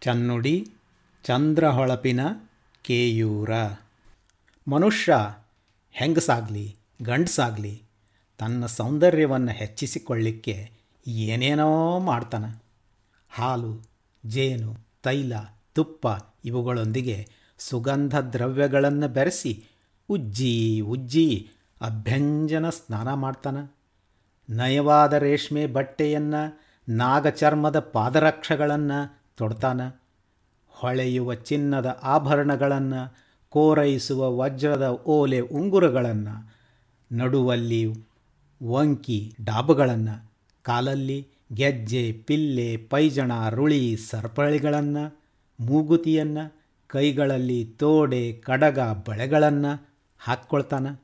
ಚನ್ನುಡಿ, 0.00 0.72
ಚಂದ್ರಹೊಳಪಿನ 1.24 2.20
ಕೇಯೂರ. 2.82 3.50
ಮನುಷ್ಯ 4.70 5.16
ಹೆಂಗಸಾಗಲಿ, 5.92 6.76
ಗಂಡಸಾಗಲಿ, 7.02 7.82
ತನ್ನ 8.38 8.66
ಸೌಂದರ್ಯವನ್ನು 8.66 9.52
ಹೆಚ್ಚಿಸಿಕೊಳ್ಳಿಕ್ಕೆ 9.52 10.70
ಏನೇನೋ 11.06 11.98
ಮಾಡ್ತಾನೆ. 11.98 12.62
ಹಾಲು, 13.30 13.86
ಜೇನು, 14.26 14.76
ತೈಲ, 15.02 15.32
ತುಪ್ಪ 15.72 16.06
ಇವುಗಳೊಂದಿಗೆ 16.44 17.28
ಸುಗಂಧ 17.58 18.18
ದ್ರವ್ಯಗಳನ್ನು 18.18 19.08
ಬೆರೆಸಿ 19.08 19.64
ಉಜ್ಜಿ 20.08 20.80
ಉಜ್ಜಿ 20.80 21.50
ಅಭ್ಯಂಜನ 21.80 22.70
ಸ್ನಾನ 22.70 23.14
ಮಾಡ್ತಾನೆ. 23.14 23.76
ನಯವಾದ 24.50 25.12
ರೇಷ್ಮೆ 25.12 25.66
ಬಟ್ಟೆಯನ್ನು 25.66 26.60
ನಾಗಚರ್ಮದ 26.88 27.78
ಪಾದರಕ್ಷೆಗಳನ್ನು 27.78 29.17
ತೊಡ್ತಾನೆ? 29.38 30.02
ಹೊಳೆಯುವ 30.68 31.34
ಚಿನ್ನದ 31.34 32.00
ಆಭರಣಗಳನ್ನು, 32.02 33.16
ಕೋರೈಸುವ 33.48 34.36
ವಜ್ರದ 34.36 34.88
ಓಲೆ 34.88 35.40
ಉಂಗುರಗಳನ್ನು, 35.40 36.58
ನಡುವಲ್ಲಿ 37.12 37.86
ವಂಕಿ 38.68 39.34
ಡಾಬುಗಳನ್ನು, 39.44 40.32
ಕಾಲಲ್ಲಿ 40.62 41.28
ಗೆಜ್ಜೆ, 41.54 42.12
ಪಿಲ್ಲೆ, 42.12 42.76
ಪೈಜಣ, 42.76 43.48
ರುಳಿ, 43.48 43.96
ಸರ್ಪಳಿಗಳನ್ನು, 43.96 45.22
ಮೂಗುತಿಯನ್ನು, 45.60 46.52
ಕೈಗಳಲ್ಲಿ 46.86 47.64
ತೋಡೆ, 47.64 48.32
ಕಡಗ 48.32 48.78
ಬಳೆಗಳನ್ನು 48.78 49.88
ಹಾಕ್ಕೊಳ್ತಾನೆ? 50.18 51.02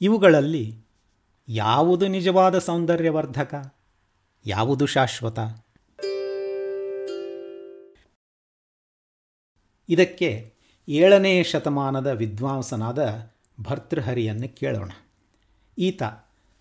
ಇವುಗಳಲ್ಲಿ 0.00 0.76
ಯಾವುದು 1.48 2.08
ನಿಜವಾದ 2.08 2.58
ಸೌಂದರ್ಯವರ್ಧಕ? 2.58 3.74
ಯಾವುದು 4.46 4.86
ಶಾಶ್ವತ? 4.86 5.38
ಇದಕ್ಕೆ 9.88 10.52
ಏಳನೇ 10.88 11.42
ಶತಮಾನದ 11.42 12.06
ವಿದ್ವಾಂಸನಾದ 12.06 13.30
ಭರ್ತೃಹರಿಯನ್ನು 13.60 14.56
ಕೇಳೋಣ. 14.56 14.90
ಈತ 15.78 16.02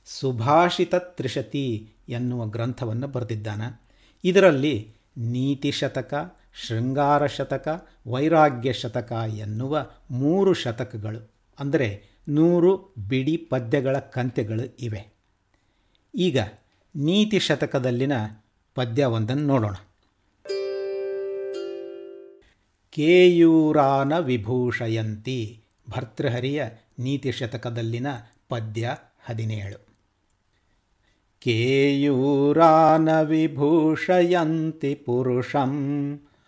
ಸುಭಾಷಿತ 0.06 0.96
ತ್ರಿಶತಿ 0.96 1.90
ಎನ್ನುವ 2.10 2.46
ಗ್ರಂಥವನ್ನು 2.46 3.08
ಬರೆದಿದ್ದಾನೆ. 3.08 3.82
ಇದರಲ್ಲಿ 4.24 4.94
ನೀತಿ 5.18 5.72
ಶತಕ, 5.72 6.38
ಶೃಂಗಾರ 6.54 7.26
ಶತಕ, 7.26 7.90
ವೈರಾಗ್ಯ 8.08 8.74
ಶತಕ 8.74 9.12
ಎನ್ನುವ 9.38 9.90
ಮೂರು 10.12 10.54
ಶತಕಗಳು, 10.54 11.32
ಅಂದರೆ 11.60 12.04
ನೂರು 12.30 12.94
ಬಿಡಿ 13.08 13.38
ಪದ್ಯಗಳ 13.38 14.00
ಕಂತೆಗಳು 14.00 14.78
ಇವೆ. 14.80 15.08
ಈಗ 16.16 16.40
ನೀತಿ 16.96 17.40
ಶತಕದಲ್ಲಿನ 17.40 18.12
ಪದ್ಯ 18.76 19.06
ಒಂದನ್ನು 19.06 19.48
ನೋಡೋಣ. 19.48 19.76
ಕೇಯೂರಾನ 22.92 24.18
ವಿಭೂಷಯಂತಿ. 24.18 25.64
ಭರ್ತೃಹರಿಯ 25.90 26.64
ನೀತಿ 27.00 27.32
ಶತಕದಲ್ಲಿನ 27.32 28.08
ಪದ್ಯ 28.50 28.96
ಹದಿನೇಳು. 29.26 29.92
ಕೇಯೂರಾನ 31.40 33.22
ವಿಭೂಷಯಂತಿ 33.22 34.96
ಪುರುಷಂ 34.96 35.72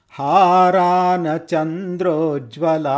ಹಾರಾನ 0.10 1.38
ಚಂದ್ರೋಜ್ವಲಾ 1.38 2.90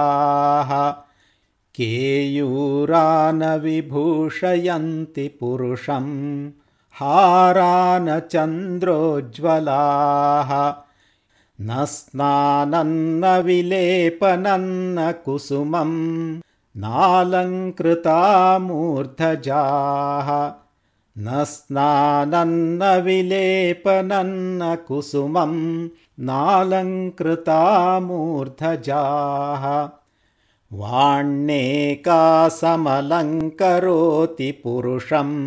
ಕೇಯೂರಾನ 1.74 3.56
ವಿಭೂಷಯಂತಿ 3.56 5.28
ಪುರುಷಂ 5.28 6.10
ಹಾರಾನ 6.92 8.20
ಚಂದ್ರೋಜ್ವಲಾ 8.20 9.82
न 11.62 11.84
स्नानन्न 11.88 13.26
विलेपनन्न 13.46 13.46
विलेपनन्नकुसुमं 13.46 15.92
नालङ्कृता 16.84 18.16
मूर्धजाः 18.60 20.30
न 21.18 21.44
स्नानन्न 21.52 22.90
विलेपनन्न 23.06 23.06
विलेपनन्नकुसुमं 23.06 25.54
नालङ्कृता 26.30 27.62
मूर्धजाः 28.08 29.64
वाण्येका 30.72 32.22
समलङ्करोति 32.60 34.52
पुरुषम् 34.64 35.38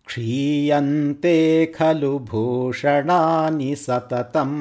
क्षीयन्ते 0.05 1.65
खलु 1.65 2.19
भूषणानि 2.19 3.75
सततं। 3.75 4.51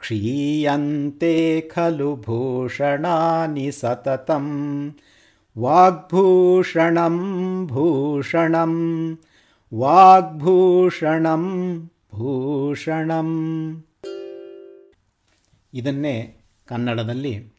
क्षीयन्ते 0.00 1.60
खलु 1.60 2.16
भूषणानि 2.16 3.72
सततं। 3.72 4.90
वाग्भूषणं 5.56 7.66
भूषणं 7.66 9.14
वाग्भूषणं 9.72 11.80
भूषणम्। 12.14 13.76
ಇದನ್ನೇ 15.74 16.36
ಕನ್ನಡದಲ್ಲಿ 16.66 17.52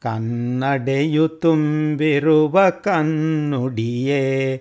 ಕನ್ನಡೆಯು 0.00 1.28
ತುಂಬಿರುವ 1.28 2.70
ಕನ್ನುಡಿಯೇ, 2.70 4.56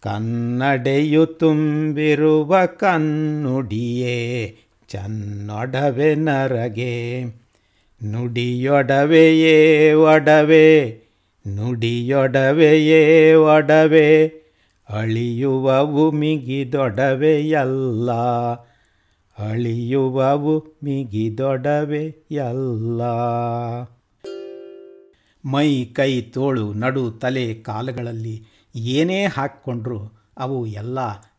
ಕನ್ನಡೆಯು 0.00 1.26
ತುಂಬಿರುವ 1.26 2.66
ಕನ್ನುಡಿಯೇ, 2.66 4.56
ಚನ್ನೊಡವೆ 4.88 6.14
ನರಗೆ, 6.14 7.22
ನುಡಿಯೊಡವೆಯೇ 8.04 9.92
ಒಡವೆ 9.92 10.90
ನುಡಿಯೊಡವೆಯೇ 11.48 13.34
ಒಡವೆ. 13.34 14.47
ಅಳಿಯುವವು 14.90 16.10
ಮಿಗಿದೊಡವೆಯಲ್ಲ 16.10 18.10
ಅಳಿಯುವವು 19.38 20.84
ಮಿಗಿದೊಡವೆಯಲ್ಲ 20.84 23.02
ಮೈ 25.44 25.84
ಕೈ 25.84 26.20
ತೋಳು 26.20 26.72
ನಡು 26.72 27.10
ತಲೆ 27.10 27.54
ಕಾಲುಗಳಲ್ಲಿ 27.54 28.46
ಏನೇ 28.74 29.26
ಹಾಕ್ಕೊಂಡ್ರೂ 29.26 30.18
ಅವು 30.36 30.66
ಎಲ್ಲ 30.66 30.98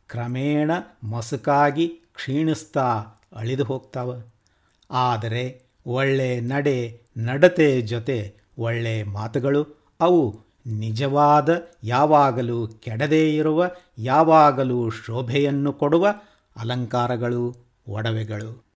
ಕ್ರಮೇಣ 0.09 0.71
ಮಸುಕಾಗಿ 1.03 1.87
ಕ್ಷೀಣಿಸ್ತಾ 1.87 3.05
ಅಳಿದು 3.35 3.63
ಹೋಗ್ತಾವ. 3.63 4.21
ಆದರೆ 4.89 5.69
ಒಳ್ಳೆ 5.85 6.39
ನಡೆ 6.39 7.07
ನಡತೆ 7.17 7.81
ಜೊತೆ 7.81 8.35
ಒಳ್ಳೆ 8.57 9.03
ಮಾತುಗಳು 9.03 9.89
ಅವು 9.99 10.48
ನಿಜವಾದ 10.65 11.49
ಯಾವಾಗಲೂ 11.83 12.67
ಕೆಡದೇ 12.67 13.35
ಇರುವ 13.35 13.71
ಯಾವಾಗಲೂ 13.97 14.89
ಶೋಭೆಯನ್ನು 14.89 15.73
ಕೊಡುವ 15.73 16.07
ಅಲಂಕಾರಗಳು 16.55 17.55
ಒಡವೆಗಳು. 17.87 18.68